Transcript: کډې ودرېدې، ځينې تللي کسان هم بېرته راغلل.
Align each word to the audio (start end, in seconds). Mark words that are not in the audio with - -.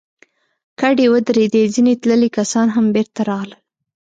کډې 0.79 1.05
ودرېدې، 1.13 1.63
ځينې 1.73 1.93
تللي 2.01 2.29
کسان 2.37 2.67
هم 2.75 2.85
بېرته 2.95 3.21
راغلل. 3.29 3.51